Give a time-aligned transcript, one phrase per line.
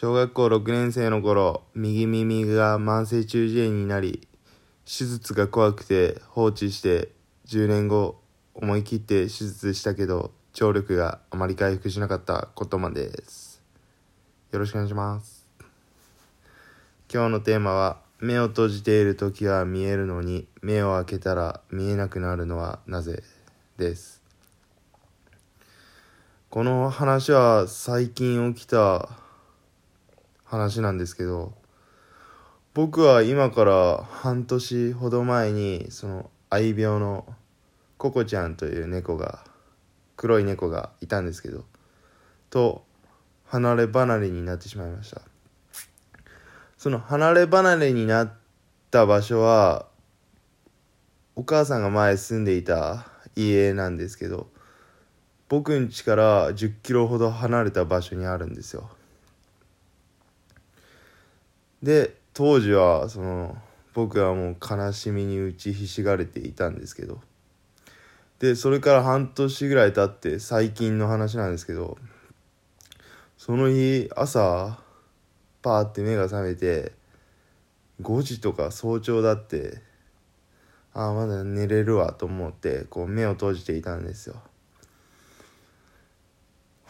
[0.00, 4.28] 小学校6年生の頃右耳が慢性中耳炎になり
[4.84, 7.08] 手術が怖くて放置して
[7.48, 8.20] 10年後
[8.54, 13.60] 思い切って手術したけど聴力があまり回復しなかったことまでです。
[14.52, 15.44] よろしくお願いします。
[17.12, 23.24] 今日のテーマは目を閉じている時は見えるのに目を開けたら見えなくなるのはなぜ
[23.78, 24.22] です。
[26.50, 29.08] この話は最近起きた
[30.48, 31.52] 話なんですけど
[32.72, 37.26] 僕は今から半年ほど前にその愛病の
[37.98, 39.44] ココちゃんという猫が
[40.16, 41.64] 黒い猫がいたんですけど
[42.48, 42.84] と
[43.44, 45.20] 離れ離れになってしまいました。
[46.78, 48.32] その離れ離れになっ
[48.90, 49.86] た場所は
[51.34, 54.48] お母さんが前住んでいた家なんですけど
[55.48, 58.90] 僕ん家から10キロほど離れた場所にあるんですよ。
[61.82, 63.56] で当時はその
[63.94, 67.20] 僕はもう悲しみに打ちひしがれていたんですけど。
[68.38, 71.98] でそれから半年ぐらい経って最近の話なんですけど
[73.36, 74.78] その日朝
[75.60, 76.92] パーって目が覚めて
[78.00, 79.82] 5時とか早朝だって
[80.94, 84.36] ああまだ寝れるわと思ってこう目を閉じていたんですよ。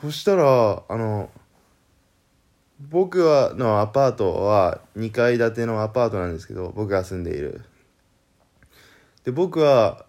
[0.00, 1.30] そしたらあの
[2.80, 7.62] 僕はのアパートは2階建てのアパートなんですけど僕が住んでいる。
[9.24, 10.06] で僕は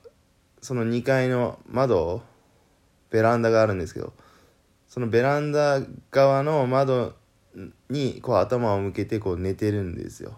[0.62, 2.22] その2階の窓
[3.09, 4.14] ベランダがあるんですけど
[4.88, 5.81] そのベランダ
[6.12, 7.16] 側の窓
[7.90, 10.38] にこう頭を向けてこう寝てるんですよ。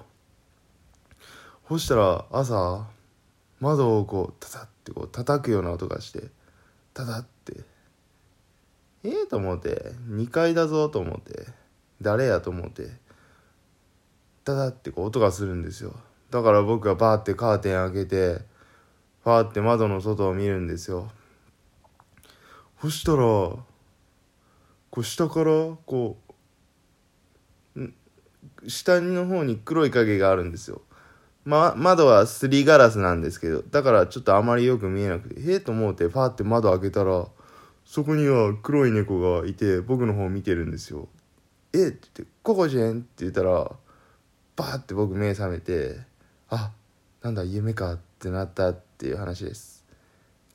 [1.67, 2.87] そしたら朝
[3.59, 6.29] 窓をこうタタってこう叩くような音がして
[6.93, 7.61] タタって
[9.03, 11.45] ええー、と思って2階だぞと思って
[12.01, 12.89] 誰やと思って
[14.43, 15.95] タタってこう音がするんですよ。
[16.31, 18.41] だから僕がバーってカーテン開けて
[19.23, 21.11] ファーって窓の外を見るんですよ。
[22.81, 23.63] そしたらこ
[24.97, 25.51] う下から
[25.85, 26.31] こう
[28.67, 30.81] 下の方に黒い影があるんですよ。
[31.43, 37.25] ま、窓はすりガラスなんですけどだからちょっとあまりよく見えなくてへえと思ってファーって窓開けたら
[37.83, 41.07] そこには黒い猫がいて僕の方を見てるんですよ。
[41.73, 41.87] え？
[41.87, 43.71] って言って「ココジェン」って言ったら
[44.55, 45.99] バーって僕目覚めて
[46.49, 46.71] あ
[47.21, 49.85] なんだ夢かってなったっていう話です。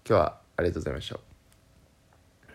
[0.08, 1.35] 今日はありがとうございました。